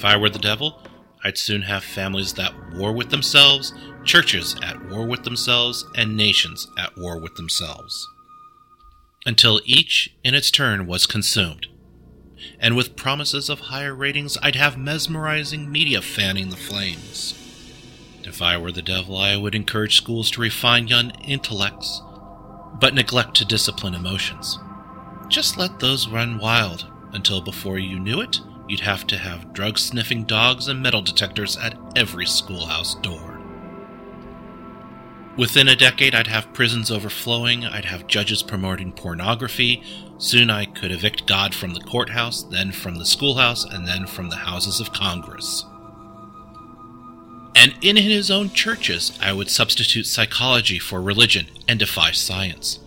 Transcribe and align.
If 0.00 0.06
I 0.06 0.16
were 0.16 0.30
the 0.30 0.38
devil, 0.38 0.80
I'd 1.22 1.36
soon 1.36 1.60
have 1.60 1.84
families 1.84 2.32
that 2.32 2.54
war 2.72 2.90
with 2.90 3.10
themselves, 3.10 3.74
churches 4.02 4.56
at 4.62 4.88
war 4.88 5.06
with 5.06 5.24
themselves, 5.24 5.84
and 5.94 6.16
nations 6.16 6.66
at 6.78 6.96
war 6.96 7.20
with 7.20 7.34
themselves. 7.34 8.08
Until 9.26 9.60
each, 9.66 10.16
in 10.24 10.34
its 10.34 10.50
turn, 10.50 10.86
was 10.86 11.04
consumed. 11.04 11.66
And 12.58 12.76
with 12.76 12.96
promises 12.96 13.50
of 13.50 13.60
higher 13.60 13.94
ratings, 13.94 14.38
I'd 14.42 14.56
have 14.56 14.78
mesmerizing 14.78 15.70
media 15.70 16.00
fanning 16.00 16.48
the 16.48 16.56
flames. 16.56 17.34
If 18.24 18.40
I 18.40 18.56
were 18.56 18.72
the 18.72 18.80
devil, 18.80 19.18
I 19.18 19.36
would 19.36 19.54
encourage 19.54 19.98
schools 19.98 20.30
to 20.30 20.40
refine 20.40 20.88
young 20.88 21.10
intellects, 21.26 22.00
but 22.80 22.94
neglect 22.94 23.36
to 23.36 23.44
discipline 23.44 23.94
emotions. 23.94 24.58
Just 25.28 25.58
let 25.58 25.78
those 25.78 26.08
run 26.08 26.38
wild 26.38 26.86
until 27.12 27.42
before 27.42 27.78
you 27.78 28.00
knew 28.00 28.22
it, 28.22 28.40
you'd 28.70 28.80
have 28.80 29.06
to 29.08 29.18
have 29.18 29.52
drug 29.52 29.78
sniffing 29.78 30.24
dogs 30.24 30.68
and 30.68 30.80
metal 30.80 31.02
detectors 31.02 31.56
at 31.56 31.76
every 31.96 32.26
schoolhouse 32.26 32.94
door. 32.96 33.40
Within 35.36 35.68
a 35.68 35.76
decade, 35.76 36.14
I'd 36.14 36.26
have 36.26 36.52
prisons 36.52 36.90
overflowing, 36.90 37.64
I'd 37.64 37.86
have 37.86 38.06
judges 38.06 38.42
promoting 38.42 38.92
pornography. 38.92 39.82
Soon 40.18 40.50
I 40.50 40.66
could 40.66 40.90
evict 40.92 41.26
God 41.26 41.54
from 41.54 41.72
the 41.72 41.80
courthouse, 41.80 42.42
then 42.42 42.72
from 42.72 42.98
the 42.98 43.06
schoolhouse, 43.06 43.64
and 43.64 43.86
then 43.86 44.06
from 44.06 44.28
the 44.28 44.36
houses 44.36 44.80
of 44.80 44.92
Congress. 44.92 45.64
And 47.56 47.74
in 47.80 47.96
his 47.96 48.30
own 48.30 48.50
churches, 48.50 49.18
I 49.20 49.32
would 49.32 49.50
substitute 49.50 50.06
psychology 50.06 50.78
for 50.78 51.00
religion 51.00 51.46
and 51.66 51.78
defy 51.78 52.12
science. 52.12 52.78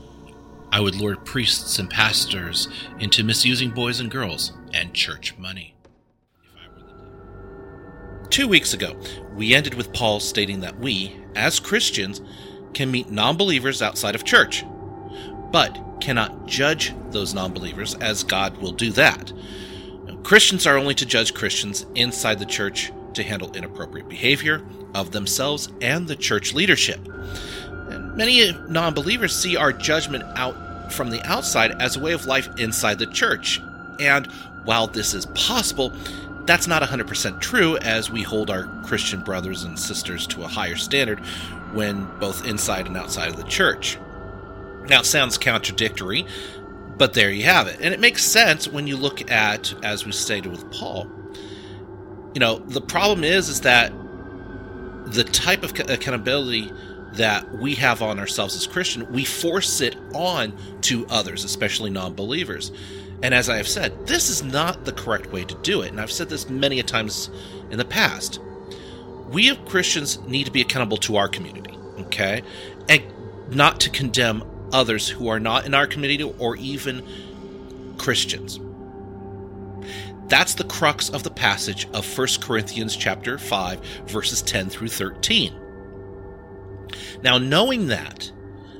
I 0.71 0.79
would 0.79 0.95
lure 0.95 1.15
priests 1.15 1.77
and 1.79 1.89
pastors 1.89 2.67
into 2.99 3.23
misusing 3.23 3.71
boys 3.71 3.99
and 3.99 4.09
girls 4.09 4.53
and 4.73 4.93
church 4.93 5.37
money. 5.37 5.75
Two 8.33 8.47
weeks 8.47 8.73
ago, 8.73 8.95
we 9.35 9.53
ended 9.53 9.75
with 9.75 9.93
Paul 9.93 10.19
stating 10.19 10.61
that 10.61 10.79
we, 10.79 11.15
as 11.35 11.59
Christians, 11.59 12.19
can 12.73 12.89
meet 12.89 13.11
non 13.11 13.37
believers 13.37 13.79
outside 13.79 14.15
of 14.15 14.23
church, 14.23 14.65
but 15.51 15.79
cannot 16.01 16.47
judge 16.47 16.95
those 17.11 17.35
non 17.35 17.53
believers 17.53 17.93
as 17.93 18.23
God 18.23 18.57
will 18.57 18.71
do 18.71 18.91
that. 18.93 19.31
Christians 20.23 20.65
are 20.65 20.79
only 20.79 20.95
to 20.95 21.05
judge 21.05 21.35
Christians 21.35 21.85
inside 21.93 22.39
the 22.39 22.47
church 22.47 22.91
to 23.13 23.21
handle 23.21 23.55
inappropriate 23.55 24.09
behavior 24.09 24.63
of 24.95 25.11
themselves 25.11 25.69
and 25.79 26.07
the 26.07 26.15
church 26.15 26.55
leadership. 26.55 27.07
And 27.91 28.15
many 28.15 28.51
non 28.67 28.95
believers 28.95 29.39
see 29.39 29.57
our 29.57 29.71
judgment 29.71 30.23
out 30.35 30.91
from 30.91 31.11
the 31.11 31.21
outside 31.21 31.79
as 31.79 31.97
a 31.97 31.99
way 31.99 32.13
of 32.13 32.25
life 32.25 32.49
inside 32.57 32.97
the 32.97 33.05
church. 33.05 33.61
And 33.99 34.25
while 34.65 34.87
this 34.87 35.13
is 35.13 35.27
possible, 35.35 35.93
that's 36.45 36.67
not 36.67 36.81
100% 36.81 37.39
true, 37.39 37.77
as 37.77 38.11
we 38.11 38.21
hold 38.21 38.49
our 38.49 38.67
Christian 38.85 39.21
brothers 39.21 39.63
and 39.63 39.79
sisters 39.79 40.27
to 40.27 40.43
a 40.43 40.47
higher 40.47 40.75
standard 40.75 41.19
when 41.73 42.05
both 42.19 42.45
inside 42.45 42.87
and 42.87 42.97
outside 42.97 43.29
of 43.29 43.37
the 43.37 43.43
church. 43.43 43.97
Now, 44.87 44.99
it 44.99 45.05
sounds 45.05 45.37
contradictory, 45.37 46.25
but 46.97 47.13
there 47.13 47.31
you 47.31 47.43
have 47.43 47.67
it. 47.67 47.79
And 47.81 47.93
it 47.93 47.99
makes 47.99 48.23
sense 48.23 48.67
when 48.67 48.87
you 48.87 48.97
look 48.97 49.29
at, 49.31 49.73
as 49.83 50.05
we 50.05 50.11
stated 50.11 50.51
with 50.51 50.69
Paul, 50.71 51.09
you 52.33 52.39
know, 52.39 52.59
the 52.59 52.81
problem 52.81 53.23
is, 53.23 53.47
is 53.47 53.61
that 53.61 53.93
the 55.05 55.23
type 55.23 55.63
of 55.63 55.71
accountability 55.89 56.71
that 57.13 57.51
we 57.57 57.75
have 57.75 58.01
on 58.01 58.19
ourselves 58.19 58.55
as 58.55 58.65
Christian, 58.67 59.11
we 59.11 59.23
force 59.23 59.81
it 59.81 59.95
on 60.13 60.57
to 60.81 61.05
others, 61.07 61.43
especially 61.43 61.89
non 61.89 62.15
believers. 62.15 62.71
And 63.23 63.33
as 63.33 63.49
I 63.49 63.55
have 63.55 63.69
said, 63.69 64.05
this 64.05 64.29
is 64.29 64.43
not 64.43 64.83
the 64.83 64.91
correct 64.91 65.31
way 65.31 65.45
to 65.45 65.55
do 65.55 65.81
it. 65.81 65.89
And 65.89 66.01
I've 66.01 66.11
said 66.11 66.27
this 66.27 66.49
many 66.49 66.79
a 66.81 66.83
times 66.83 67.29
in 67.71 67.77
the 67.77 67.85
past. 67.85 68.39
We 69.29 69.49
as 69.49 69.57
Christians 69.65 70.19
need 70.27 70.43
to 70.43 70.51
be 70.51 70.59
accountable 70.59 70.97
to 70.97 71.15
our 71.15 71.29
community, 71.29 71.75
okay? 71.99 72.43
And 72.89 73.01
not 73.49 73.79
to 73.79 73.89
condemn 73.89 74.43
others 74.73 75.07
who 75.07 75.29
are 75.29 75.39
not 75.39 75.65
in 75.65 75.73
our 75.73 75.87
community 75.87 76.23
or 76.37 76.57
even 76.57 77.07
Christians. 77.97 78.59
That's 80.27 80.55
the 80.55 80.65
crux 80.65 81.09
of 81.09 81.23
the 81.23 81.31
passage 81.31 81.87
of 81.93 82.17
1 82.17 82.27
Corinthians 82.41 82.95
chapter 82.95 83.37
5 83.37 83.79
verses 84.07 84.41
10 84.41 84.69
through 84.69 84.89
13. 84.89 85.53
Now 87.21 87.37
knowing 87.37 87.87
that 87.87 88.31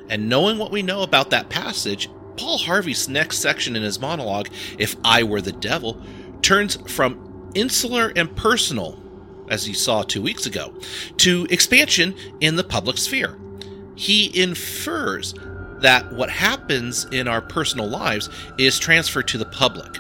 and 0.10 0.28
knowing 0.28 0.58
what 0.58 0.72
we 0.72 0.82
know 0.82 1.02
about 1.04 1.30
that 1.30 1.50
passage, 1.50 2.10
Paul 2.38 2.58
Harvey's 2.58 3.08
next 3.08 3.40
section 3.40 3.76
in 3.76 3.84
his 3.84 4.00
monologue, 4.00 4.50
If 4.78 4.96
I 5.04 5.24
Were 5.24 5.42
the 5.42 5.52
Devil, 5.52 6.02
turns 6.42 6.76
from 6.92 7.52
insular 7.56 8.12
and 8.16 8.36
personal, 8.36 9.00
as 9.50 9.68
you 9.68 9.74
saw 9.74 10.04
two 10.04 10.22
weeks 10.22 10.46
ago, 10.46 10.74
to 11.18 11.48
expansion 11.50 12.16
in 12.40 12.56
the 12.56 12.64
public 12.64 12.98
sphere. 12.98 13.38
He 13.96 14.32
infers 14.40 15.36
that 15.80 16.14
what 16.14 16.30
happens 16.30 17.06
in 17.06 17.28
our 17.28 17.42
personal 17.42 17.88
lives 17.88 18.30
is 18.58 18.80
transferred 18.80 19.28
to 19.28 19.38
the 19.38 19.46
public. 19.46 20.00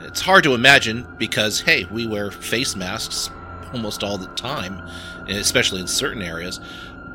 It's 0.00 0.20
hard 0.20 0.44
to 0.44 0.54
imagine 0.54 1.06
because, 1.16 1.60
hey, 1.60 1.86
we 1.90 2.06
wear 2.06 2.30
face 2.30 2.76
masks 2.76 3.30
almost 3.72 4.04
all 4.04 4.18
the 4.18 4.26
time, 4.34 4.82
especially 5.28 5.80
in 5.80 5.86
certain 5.86 6.22
areas. 6.22 6.60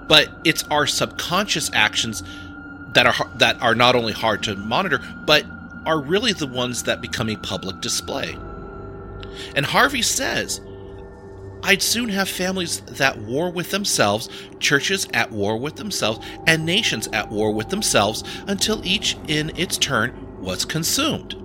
But 0.07 0.29
it's 0.45 0.63
our 0.71 0.87
subconscious 0.87 1.69
actions 1.73 2.23
that 2.97 3.05
are 3.05 3.29
that 3.35 3.61
are 3.61 3.75
not 3.75 3.95
only 3.95 4.11
hard 4.11 4.41
to 4.41 4.55
monitor, 4.55 4.99
but 5.27 5.45
are 5.85 6.01
really 6.01 6.33
the 6.33 6.47
ones 6.47 6.83
that 6.83 6.99
become 6.99 7.29
a 7.29 7.35
public 7.37 7.79
display. 7.79 8.35
And 9.55 9.63
Harvey 9.63 10.01
says, 10.01 10.59
I'd 11.61 11.83
soon 11.83 12.09
have 12.09 12.27
families 12.27 12.81
that 12.81 13.19
war 13.19 13.51
with 13.51 13.69
themselves, 13.69 14.29
churches 14.59 15.07
at 15.13 15.31
war 15.31 15.57
with 15.57 15.75
themselves, 15.75 16.25
and 16.47 16.65
nations 16.65 17.07
at 17.13 17.29
war 17.29 17.51
with 17.51 17.69
themselves 17.69 18.23
until 18.47 18.83
each 18.83 19.15
in 19.27 19.55
its 19.55 19.77
turn 19.77 20.41
was 20.41 20.65
consumed. 20.65 21.35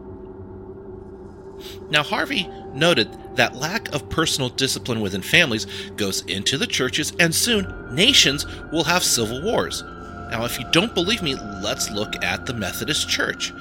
Now, 1.90 2.02
Harvey 2.02 2.48
noted 2.72 3.14
that 3.36 3.56
lack 3.56 3.92
of 3.94 4.08
personal 4.08 4.48
discipline 4.48 5.02
within 5.02 5.20
families 5.20 5.66
goes 5.96 6.22
into 6.22 6.56
the 6.56 6.66
churches, 6.66 7.12
and 7.20 7.34
soon 7.34 7.94
nations 7.94 8.46
will 8.72 8.84
have 8.84 9.04
civil 9.04 9.42
wars. 9.42 9.84
Now, 10.32 10.46
if 10.46 10.58
you 10.58 10.64
don't 10.70 10.94
believe 10.94 11.22
me, 11.22 11.34
let's 11.34 11.90
look 11.90 12.24
at 12.24 12.46
the 12.46 12.54
Methodist 12.54 13.06
Church. 13.06 13.52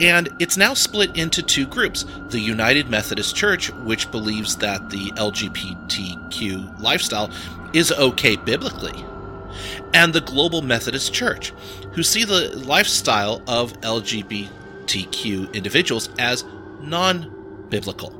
And 0.00 0.28
it's 0.38 0.58
now 0.58 0.74
split 0.74 1.16
into 1.16 1.42
two 1.42 1.66
groups 1.66 2.04
the 2.28 2.38
United 2.38 2.90
Methodist 2.90 3.34
Church, 3.34 3.72
which 3.72 4.10
believes 4.10 4.56
that 4.56 4.90
the 4.90 5.12
LGBTQ 5.12 6.78
lifestyle 6.78 7.30
is 7.72 7.90
okay 7.90 8.36
biblically, 8.36 9.02
and 9.94 10.12
the 10.12 10.20
Global 10.20 10.60
Methodist 10.60 11.14
Church, 11.14 11.54
who 11.92 12.02
see 12.02 12.24
the 12.24 12.54
lifestyle 12.54 13.42
of 13.48 13.72
LGBTQ 13.80 15.54
individuals 15.54 16.10
as 16.18 16.44
non 16.82 17.66
biblical. 17.70 18.10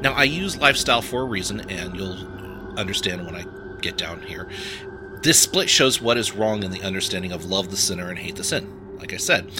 Now, 0.00 0.14
I 0.14 0.24
use 0.24 0.56
lifestyle 0.56 1.02
for 1.02 1.20
a 1.20 1.26
reason, 1.26 1.60
and 1.68 1.94
you'll 1.94 2.26
understand 2.78 3.26
when 3.26 3.34
I 3.34 3.44
get 3.82 3.98
down 3.98 4.22
here. 4.22 4.48
This 5.22 5.38
split 5.38 5.68
shows 5.68 6.00
what 6.00 6.16
is 6.16 6.34
wrong 6.34 6.62
in 6.62 6.70
the 6.70 6.82
understanding 6.82 7.32
of 7.32 7.46
love 7.46 7.70
the 7.70 7.76
sinner 7.76 8.08
and 8.08 8.18
hate 8.18 8.36
the 8.36 8.44
sin, 8.44 8.96
like 8.98 9.12
I 9.12 9.16
said. 9.16 9.50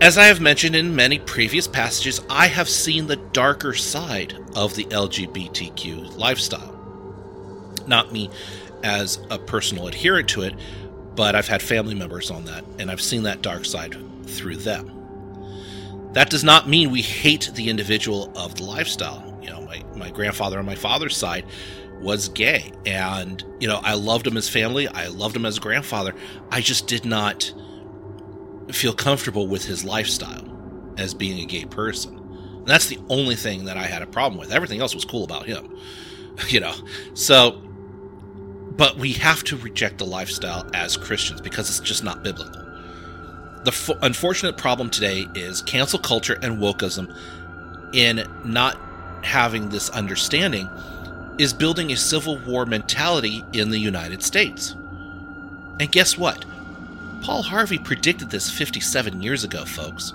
As 0.00 0.18
I 0.18 0.24
have 0.24 0.40
mentioned 0.40 0.74
in 0.74 0.96
many 0.96 1.20
previous 1.20 1.68
passages, 1.68 2.20
I 2.28 2.48
have 2.48 2.68
seen 2.68 3.06
the 3.06 3.16
darker 3.16 3.72
side 3.72 4.36
of 4.56 4.74
the 4.74 4.84
LGBTQ 4.86 6.16
lifestyle. 6.16 6.70
Not 7.86 8.12
me 8.12 8.28
as 8.82 9.20
a 9.30 9.38
personal 9.38 9.86
adherent 9.86 10.28
to 10.30 10.42
it, 10.42 10.54
but 11.14 11.36
I've 11.36 11.46
had 11.46 11.62
family 11.62 11.94
members 11.94 12.30
on 12.30 12.46
that, 12.46 12.64
and 12.78 12.90
I've 12.90 13.00
seen 13.00 13.22
that 13.24 13.42
dark 13.42 13.64
side 13.64 13.96
through 14.26 14.56
them. 14.56 14.90
That 16.14 16.30
does 16.30 16.42
not 16.42 16.68
mean 16.68 16.90
we 16.90 17.02
hate 17.02 17.52
the 17.54 17.70
individual 17.70 18.32
of 18.36 18.56
the 18.56 18.64
lifestyle. 18.64 19.31
You 19.42 19.50
know, 19.50 19.62
my, 19.62 19.82
my 19.96 20.10
grandfather 20.10 20.58
on 20.58 20.66
my 20.66 20.74
father's 20.74 21.16
side 21.16 21.44
was 22.00 22.28
gay. 22.28 22.72
And, 22.84 23.42
you 23.60 23.68
know, 23.68 23.80
I 23.82 23.94
loved 23.94 24.26
him 24.26 24.36
as 24.36 24.48
family. 24.48 24.88
I 24.88 25.06
loved 25.06 25.36
him 25.36 25.46
as 25.46 25.58
grandfather. 25.58 26.14
I 26.50 26.60
just 26.60 26.86
did 26.86 27.04
not 27.04 27.52
feel 28.70 28.92
comfortable 28.92 29.46
with 29.46 29.64
his 29.64 29.84
lifestyle 29.84 30.48
as 30.98 31.14
being 31.14 31.40
a 31.40 31.46
gay 31.46 31.64
person. 31.64 32.16
And 32.18 32.66
that's 32.66 32.86
the 32.86 32.98
only 33.08 33.36
thing 33.36 33.64
that 33.64 33.76
I 33.76 33.84
had 33.84 34.02
a 34.02 34.06
problem 34.06 34.38
with. 34.38 34.52
Everything 34.52 34.80
else 34.80 34.94
was 34.94 35.04
cool 35.04 35.24
about 35.24 35.46
him. 35.46 35.76
You 36.48 36.60
know, 36.60 36.74
so, 37.12 37.60
but 38.70 38.96
we 38.96 39.12
have 39.12 39.44
to 39.44 39.56
reject 39.58 39.98
the 39.98 40.06
lifestyle 40.06 40.66
as 40.72 40.96
Christians 40.96 41.42
because 41.42 41.68
it's 41.68 41.86
just 41.86 42.02
not 42.02 42.22
biblical. 42.22 42.62
The 43.64 43.70
f- 43.70 43.90
unfortunate 44.00 44.56
problem 44.56 44.88
today 44.88 45.26
is 45.34 45.60
cancel 45.60 45.98
culture 45.98 46.38
and 46.40 46.56
wokeism 46.56 47.14
in 47.92 48.24
not 48.46 48.80
having 49.22 49.68
this 49.68 49.90
understanding 49.90 50.68
is 51.38 51.52
building 51.52 51.92
a 51.92 51.96
civil 51.96 52.38
war 52.38 52.66
mentality 52.66 53.44
in 53.52 53.70
the 53.70 53.78
United 53.78 54.22
States. 54.22 54.74
And 55.80 55.90
guess 55.90 56.18
what? 56.18 56.44
Paul 57.22 57.42
Harvey 57.42 57.78
predicted 57.78 58.30
this 58.30 58.50
57 58.50 59.22
years 59.22 59.44
ago, 59.44 59.64
folks. 59.64 60.12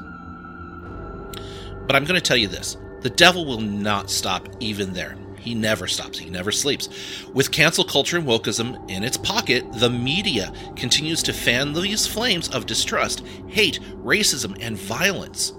But 1.88 1.96
I'm 1.96 2.04
going 2.04 2.20
to 2.20 2.22
tell 2.22 2.38
you 2.38 2.48
this 2.48 2.78
The 3.02 3.10
devil 3.10 3.46
will 3.46 3.62
not 3.62 4.10
stop 4.10 4.48
even 4.60 4.94
there. 4.94 5.16
He 5.40 5.56
never 5.56 5.88
stops. 5.88 6.20
He 6.20 6.30
never 6.30 6.52
sleeps. 6.52 6.90
With 7.34 7.52
cancel 7.52 7.86
culture 7.86 8.18
and 8.18 8.28
wokeism 8.28 8.90
in 8.90 9.04
its 9.04 9.16
pocket, 9.16 9.64
the 9.74 9.90
media 9.90 10.52
continues 10.76 11.24
to 11.24 11.34
fan 11.34 11.72
these 11.72 12.06
flames 12.06 12.50
of 12.50 12.66
distrust, 12.66 13.26
hate, 13.48 13.80
racism, 14.04 14.58
and 14.60 14.78
violence. 14.78 15.54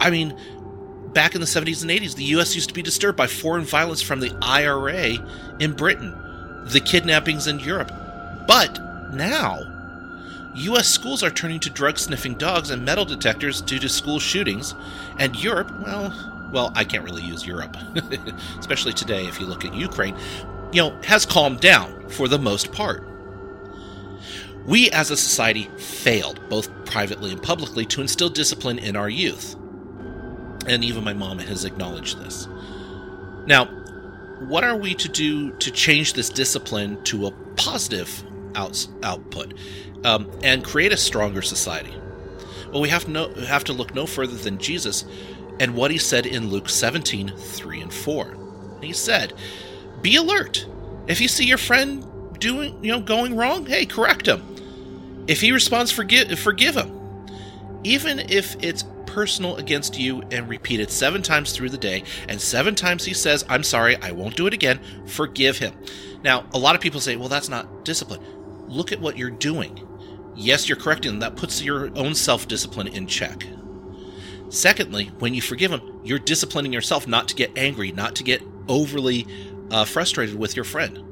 I 0.00 0.08
mean, 0.08 0.34
back 1.16 1.34
in 1.34 1.40
the 1.40 1.46
70s 1.46 1.80
and 1.80 1.90
80s, 1.90 2.14
the 2.14 2.24
US 2.24 2.54
used 2.54 2.68
to 2.68 2.74
be 2.74 2.82
disturbed 2.82 3.16
by 3.16 3.26
foreign 3.26 3.64
violence 3.64 4.02
from 4.02 4.20
the 4.20 4.36
IRA 4.42 5.16
in 5.58 5.72
Britain, 5.72 6.14
the 6.66 6.78
kidnappings 6.78 7.46
in 7.46 7.58
Europe. 7.58 7.90
But 8.46 8.78
now, 9.14 9.60
US 10.54 10.86
schools 10.86 11.22
are 11.22 11.30
turning 11.30 11.58
to 11.60 11.70
drug 11.70 11.98
sniffing 11.98 12.34
dogs 12.34 12.68
and 12.68 12.84
metal 12.84 13.06
detectors 13.06 13.62
due 13.62 13.78
to 13.78 13.88
school 13.88 14.18
shootings, 14.18 14.74
and 15.18 15.42
Europe, 15.42 15.72
well, 15.82 16.12
well, 16.52 16.70
I 16.74 16.84
can't 16.84 17.02
really 17.02 17.22
use 17.22 17.46
Europe, 17.46 17.74
especially 18.58 18.92
today 18.92 19.24
if 19.24 19.40
you 19.40 19.46
look 19.46 19.64
at 19.64 19.72
Ukraine, 19.72 20.18
you 20.70 20.82
know, 20.82 20.94
has 21.02 21.24
calmed 21.24 21.60
down 21.60 22.10
for 22.10 22.28
the 22.28 22.38
most 22.38 22.72
part. 22.72 23.02
We 24.66 24.90
as 24.90 25.10
a 25.10 25.16
society 25.16 25.70
failed, 25.78 26.46
both 26.50 26.68
privately 26.84 27.32
and 27.32 27.42
publicly, 27.42 27.86
to 27.86 28.02
instill 28.02 28.28
discipline 28.28 28.78
in 28.78 28.96
our 28.96 29.08
youth. 29.08 29.56
And 30.66 30.84
even 30.84 31.04
my 31.04 31.12
mom 31.12 31.38
has 31.38 31.64
acknowledged 31.64 32.18
this. 32.18 32.48
Now, 33.46 33.66
what 34.48 34.64
are 34.64 34.76
we 34.76 34.94
to 34.94 35.08
do 35.08 35.52
to 35.52 35.70
change 35.70 36.12
this 36.12 36.28
discipline 36.28 37.02
to 37.04 37.26
a 37.26 37.30
positive 37.56 38.24
out- 38.54 38.86
output 39.02 39.54
um, 40.04 40.30
and 40.42 40.64
create 40.64 40.92
a 40.92 40.96
stronger 40.96 41.42
society? 41.42 41.94
Well, 42.72 42.80
we 42.80 42.88
have, 42.88 43.08
no, 43.08 43.32
have 43.34 43.64
to 43.64 43.72
look 43.72 43.94
no 43.94 44.06
further 44.06 44.34
than 44.34 44.58
Jesus 44.58 45.04
and 45.58 45.74
what 45.74 45.90
he 45.90 45.98
said 45.98 46.26
in 46.26 46.50
Luke 46.50 46.68
17 46.68 47.32
3 47.36 47.80
and 47.80 47.92
4. 47.92 48.36
He 48.82 48.92
said, 48.92 49.32
Be 50.02 50.16
alert. 50.16 50.66
If 51.06 51.20
you 51.20 51.28
see 51.28 51.46
your 51.46 51.58
friend 51.58 52.04
doing, 52.38 52.84
you 52.84 52.92
know, 52.92 53.00
going 53.00 53.36
wrong, 53.36 53.66
hey, 53.66 53.86
correct 53.86 54.26
him. 54.26 54.42
If 55.26 55.40
he 55.40 55.52
responds, 55.52 55.90
forgive, 55.90 56.38
forgive 56.38 56.76
him. 56.76 56.92
Even 57.84 58.18
if 58.18 58.56
it's 58.62 58.84
personal 59.16 59.56
against 59.56 59.98
you 59.98 60.22
and 60.30 60.46
repeat 60.46 60.78
it 60.78 60.90
seven 60.90 61.22
times 61.22 61.50
through 61.50 61.70
the 61.70 61.78
day, 61.78 62.02
and 62.28 62.38
seven 62.38 62.74
times 62.74 63.02
he 63.02 63.14
says, 63.14 63.46
I'm 63.48 63.62
sorry, 63.62 63.96
I 64.02 64.10
won't 64.10 64.36
do 64.36 64.46
it 64.46 64.52
again, 64.52 64.78
forgive 65.06 65.56
him. 65.56 65.72
Now, 66.22 66.44
a 66.52 66.58
lot 66.58 66.74
of 66.74 66.82
people 66.82 67.00
say, 67.00 67.16
well, 67.16 67.30
that's 67.30 67.48
not 67.48 67.82
discipline. 67.82 68.20
Look 68.68 68.92
at 68.92 69.00
what 69.00 69.16
you're 69.16 69.30
doing. 69.30 69.80
Yes, 70.34 70.68
you're 70.68 70.76
correcting 70.76 71.12
them. 71.12 71.20
That 71.20 71.34
puts 71.34 71.62
your 71.62 71.90
own 71.96 72.14
self 72.14 72.46
discipline 72.46 72.88
in 72.88 73.06
check. 73.06 73.46
Secondly, 74.50 75.06
when 75.18 75.32
you 75.32 75.40
forgive 75.40 75.70
them, 75.70 75.98
you're 76.04 76.18
disciplining 76.18 76.74
yourself 76.74 77.08
not 77.08 77.26
to 77.28 77.34
get 77.34 77.56
angry, 77.56 77.92
not 77.92 78.16
to 78.16 78.22
get 78.22 78.42
overly 78.68 79.26
uh, 79.70 79.86
frustrated 79.86 80.38
with 80.38 80.54
your 80.54 80.66
friend. 80.66 81.02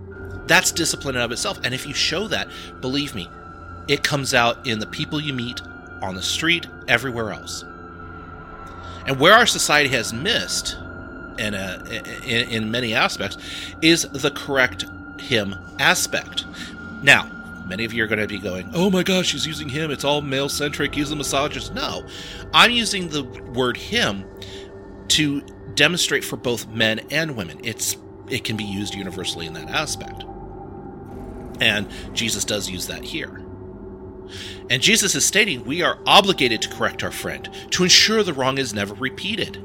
That's 0.46 0.72
discipline 0.72 1.16
in 1.16 1.22
of 1.22 1.32
itself. 1.32 1.58
And 1.64 1.72
if 1.72 1.86
you 1.86 1.94
show 1.94 2.28
that, 2.28 2.48
believe 2.82 3.14
me, 3.14 3.26
it 3.88 4.04
comes 4.04 4.34
out 4.34 4.66
in 4.66 4.78
the 4.78 4.86
people 4.88 5.22
you 5.22 5.32
meet 5.32 5.62
on 6.02 6.14
the 6.14 6.22
street, 6.22 6.66
everywhere 6.86 7.32
else. 7.32 7.64
And 9.06 9.18
where 9.18 9.34
our 9.34 9.46
society 9.46 9.90
has 9.90 10.12
missed, 10.12 10.76
in, 11.38 11.54
a, 11.54 11.82
in, 12.24 12.48
in 12.48 12.70
many 12.70 12.94
aspects, 12.94 13.36
is 13.82 14.02
the 14.02 14.30
correct 14.30 14.84
him 15.18 15.54
aspect. 15.78 16.44
Now, 17.02 17.30
Many 17.66 17.84
of 17.86 17.94
you 17.94 18.04
are 18.04 18.06
going 18.06 18.20
to 18.20 18.26
be 18.26 18.38
going, 18.38 18.70
oh 18.74 18.90
my 18.90 19.02
gosh, 19.02 19.32
he's 19.32 19.46
using 19.46 19.68
him. 19.68 19.90
It's 19.90 20.04
all 20.04 20.20
male 20.20 20.48
centric. 20.48 20.94
He's 20.94 21.10
a 21.10 21.16
misogynist. 21.16 21.74
No, 21.74 22.06
I'm 22.52 22.70
using 22.70 23.08
the 23.08 23.24
word 23.24 23.76
him 23.76 24.24
to 25.08 25.40
demonstrate 25.74 26.24
for 26.24 26.36
both 26.36 26.68
men 26.68 27.00
and 27.10 27.36
women. 27.36 27.60
It's 27.64 27.96
it 28.28 28.44
can 28.44 28.56
be 28.56 28.64
used 28.64 28.94
universally 28.94 29.46
in 29.46 29.54
that 29.54 29.70
aspect. 29.70 30.24
And 31.60 31.88
Jesus 32.12 32.44
does 32.44 32.68
use 32.68 32.86
that 32.88 33.04
here. 33.04 33.43
And 34.70 34.82
Jesus 34.82 35.14
is 35.14 35.24
stating 35.24 35.64
we 35.64 35.82
are 35.82 35.98
obligated 36.06 36.62
to 36.62 36.70
correct 36.70 37.02
our 37.02 37.10
friend, 37.10 37.48
to 37.70 37.82
ensure 37.82 38.22
the 38.22 38.32
wrong 38.32 38.58
is 38.58 38.74
never 38.74 38.94
repeated. 38.94 39.62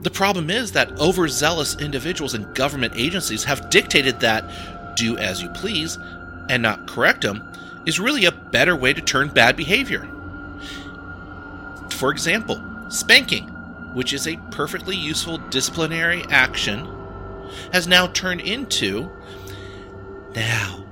The 0.00 0.10
problem 0.10 0.50
is 0.50 0.72
that 0.72 0.98
overzealous 1.00 1.80
individuals 1.80 2.34
and 2.34 2.54
government 2.54 2.94
agencies 2.96 3.44
have 3.44 3.70
dictated 3.70 4.20
that 4.20 4.96
do 4.96 5.18
as 5.18 5.42
you 5.42 5.48
please, 5.50 5.98
and 6.48 6.62
not 6.62 6.86
correct 6.86 7.22
them 7.22 7.42
is 7.86 8.00
really 8.00 8.24
a 8.24 8.32
better 8.32 8.76
way 8.76 8.92
to 8.92 9.00
turn 9.00 9.28
bad 9.28 9.56
behavior. 9.56 10.08
For 11.90 12.10
example, 12.10 12.62
spanking, 12.88 13.48
which 13.94 14.12
is 14.12 14.26
a 14.26 14.36
perfectly 14.50 14.96
useful 14.96 15.38
disciplinary 15.38 16.22
action, 16.30 16.86
has 17.72 17.86
now 17.86 18.06
turned 18.08 18.42
into 18.42 19.10
now, 20.34 20.85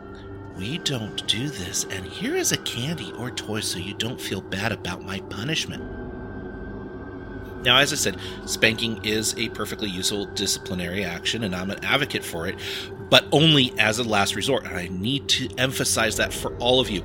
we 0.56 0.78
don't 0.78 1.26
do 1.26 1.48
this, 1.48 1.84
and 1.84 2.04
here 2.06 2.36
is 2.36 2.52
a 2.52 2.56
candy 2.58 3.12
or 3.18 3.30
toy 3.30 3.60
so 3.60 3.78
you 3.78 3.94
don't 3.94 4.20
feel 4.20 4.40
bad 4.40 4.72
about 4.72 5.02
my 5.02 5.20
punishment. 5.30 5.82
Now, 7.64 7.78
as 7.78 7.92
I 7.92 7.96
said, 7.96 8.18
spanking 8.44 9.04
is 9.04 9.34
a 9.38 9.48
perfectly 9.48 9.88
useful 9.88 10.26
disciplinary 10.26 11.02
action, 11.02 11.44
and 11.44 11.56
I'm 11.56 11.70
an 11.70 11.82
advocate 11.82 12.22
for 12.22 12.46
it, 12.46 12.56
but 13.08 13.24
only 13.32 13.72
as 13.78 13.98
a 13.98 14.04
last 14.04 14.36
resort. 14.36 14.64
And 14.64 14.76
I 14.76 14.88
need 14.88 15.28
to 15.30 15.48
emphasize 15.56 16.18
that 16.18 16.32
for 16.32 16.54
all 16.58 16.78
of 16.80 16.90
you. 16.90 17.02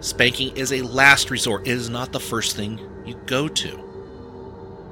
Spanking 0.00 0.56
is 0.56 0.72
a 0.72 0.82
last 0.82 1.30
resort, 1.30 1.66
it 1.66 1.72
is 1.72 1.88
not 1.88 2.12
the 2.12 2.20
first 2.20 2.56
thing 2.56 2.80
you 3.06 3.14
go 3.26 3.46
to. 3.46 3.78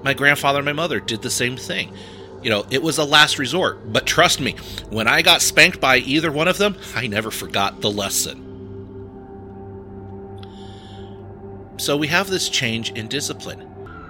My 0.04 0.14
grandfather 0.14 0.60
and 0.60 0.66
my 0.66 0.72
mother 0.72 1.00
did 1.00 1.22
the 1.22 1.30
same 1.30 1.56
thing. 1.56 1.92
You 2.42 2.50
know, 2.50 2.66
it 2.70 2.82
was 2.82 2.98
a 2.98 3.04
last 3.04 3.38
resort, 3.38 3.92
but 3.92 4.06
trust 4.06 4.40
me, 4.40 4.52
when 4.90 5.08
I 5.08 5.22
got 5.22 5.42
spanked 5.42 5.80
by 5.80 5.98
either 5.98 6.30
one 6.30 6.46
of 6.46 6.58
them, 6.58 6.76
I 6.94 7.06
never 7.08 7.30
forgot 7.30 7.80
the 7.80 7.90
lesson. 7.90 8.44
So 11.78 11.96
we 11.96 12.08
have 12.08 12.28
this 12.28 12.48
change 12.48 12.90
in 12.92 13.08
discipline. 13.08 13.64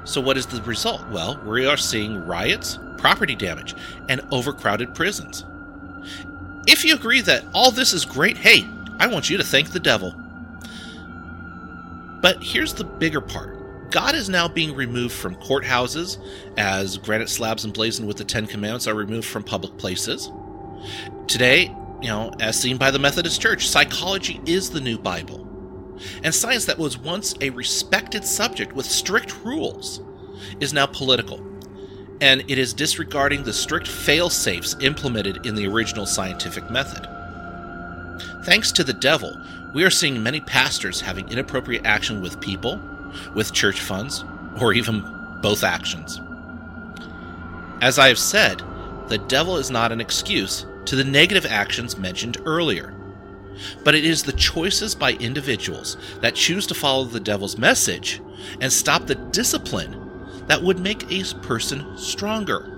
So, 0.05 0.21
what 0.21 0.39
is 0.39 0.47
the 0.47 0.63
result? 0.63 1.07
Well, 1.11 1.41
we 1.45 1.67
are 1.67 1.77
seeing 1.77 2.27
riots, 2.27 2.79
property 2.97 3.35
damage, 3.35 3.75
and 4.09 4.23
overcrowded 4.31 4.95
prisons. 4.95 5.45
If 6.67 6.85
you 6.85 6.95
agree 6.95 7.21
that 7.23 7.45
all 7.53 7.71
this 7.71 7.93
is 7.93 8.05
great, 8.05 8.39
hey, 8.39 8.67
I 8.99 9.07
want 9.07 9.29
you 9.29 9.37
to 9.37 9.45
thank 9.45 9.71
the 9.71 9.81
devil. 9.81 10.15
But 12.21 12.43
here's 12.43 12.75
the 12.75 12.85
bigger 12.85 13.21
part 13.21 13.58
God 13.91 14.15
is 14.15 14.29
now 14.29 14.49
being 14.49 14.75
removed 14.75 15.15
from 15.15 15.37
courthouses, 15.37 16.19
as 16.57 16.99
granite 16.99 17.31
slabs 17.31 17.65
emblazoned 17.65 18.07
with 18.07 18.19
the 18.19 18.25
Ten 18.25 18.47
Commandments 18.47 18.87
are 18.87 18.95
removed 18.95 19.27
from 19.27 19.43
public 19.43 19.79
places. 19.79 20.31
Today, 21.27 21.75
you 22.03 22.09
know, 22.09 22.33
as 22.41 22.61
seen 22.61 22.77
by 22.77 22.91
the 22.91 22.99
Methodist 22.99 23.41
Church, 23.41 23.69
psychology 23.69 24.41
is 24.47 24.71
the 24.71 24.81
new 24.81 24.99
Bible 24.99 25.49
and 26.23 26.35
science 26.35 26.65
that 26.67 26.79
was 26.79 26.99
once 26.99 27.35
a 27.41 27.51
respected 27.51 28.25
subject 28.25 28.73
with 28.73 28.87
strict 28.87 29.45
rules 29.45 30.01
is 30.61 30.73
now 30.73 30.87
political, 30.87 31.41
and 32.21 32.43
it 32.49 32.59
is 32.59 32.73
disregarding 32.73 33.43
the 33.43 33.53
strict 33.53 33.87
fail 33.87 34.31
safes 34.31 34.77
implemented 34.81 35.45
in 35.47 35.55
the 35.55 35.67
original 35.67 36.07
scientific 36.07 36.71
method. 36.71 37.07
Thanks 38.45 38.73
to 38.73 38.85
the 38.85 38.93
devil, 38.93 39.33
we 39.75 39.85
are 39.85 39.91
seeing 39.91 40.23
many 40.23 40.41
pastors 40.41 41.01
having 41.01 41.29
inappropriate 41.29 41.85
action 41.85 42.23
with 42.23 42.41
people, 42.41 42.81
with 43.35 43.53
church 43.53 43.81
funds, 43.81 44.25
or 44.61 44.73
even 44.73 45.05
both 45.43 45.65
actions. 45.65 46.21
As 47.81 47.99
I 47.99 48.09
have 48.09 48.19
said, 48.19 48.63
the 49.09 49.19
devil 49.19 49.57
is 49.57 49.71
not 49.71 49.93
an 49.93 50.01
excuse 50.01 50.67
to 50.87 50.97
the 50.97 51.05
negative 51.05 51.47
actions 51.47 51.99
mentioned 51.99 52.39
earlier 52.45 52.95
but 53.85 53.95
it 53.95 54.05
is 54.05 54.23
the 54.23 54.33
choices 54.33 54.95
by 54.95 55.13
individuals 55.15 55.97
that 56.21 56.35
choose 56.35 56.67
to 56.67 56.75
follow 56.75 57.05
the 57.05 57.21
devil's 57.21 57.59
message 57.59 58.21
and 58.61 58.73
stop 58.73 59.07
the 59.07 59.15
discipline 59.15 60.05
that 60.47 60.63
would 60.63 60.79
make 60.79 61.11
a 61.11 61.25
person 61.43 61.97
stronger. 61.97 62.75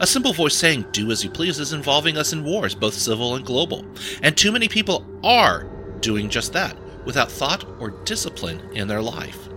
A 0.00 0.06
simple 0.06 0.32
voice 0.32 0.56
saying, 0.56 0.86
Do 0.92 1.10
as 1.10 1.22
you 1.22 1.30
please, 1.30 1.58
is 1.58 1.72
involving 1.74 2.16
us 2.16 2.32
in 2.32 2.44
wars, 2.44 2.74
both 2.74 2.94
civil 2.94 3.34
and 3.34 3.44
global. 3.44 3.84
And 4.22 4.36
too 4.36 4.50
many 4.50 4.68
people 4.68 5.06
are 5.22 5.64
doing 6.00 6.30
just 6.30 6.52
that 6.54 6.76
without 7.04 7.30
thought 7.30 7.64
or 7.78 7.90
discipline 7.90 8.60
in 8.72 8.88
their 8.88 9.02
life. 9.02 9.48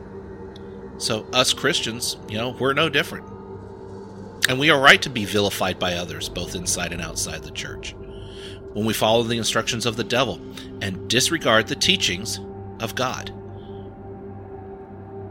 So, 0.97 1.27
us 1.33 1.53
Christians, 1.53 2.17
you 2.27 2.37
know, 2.37 2.49
we're 2.49 2.73
no 2.73 2.89
different. 2.89 3.27
And 4.49 4.59
we 4.59 4.69
are 4.69 4.79
right 4.79 5.01
to 5.01 5.09
be 5.09 5.25
vilified 5.25 5.77
by 5.77 5.95
others, 5.95 6.29
both 6.29 6.55
inside 6.55 6.93
and 6.93 7.01
outside 7.01 7.43
the 7.43 7.51
church 7.51 7.95
when 8.73 8.85
we 8.85 8.93
follow 8.93 9.23
the 9.23 9.37
instructions 9.37 9.87
of 9.87 9.95
the 9.95 10.03
devil 10.03 10.39
and 10.81 11.09
disregard 11.09 11.67
the 11.67 11.75
teachings 11.75 12.39
of 12.79 12.93
God. 12.93 13.33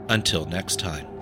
Until 0.09 0.47
next 0.47 0.81
time. 0.81 1.16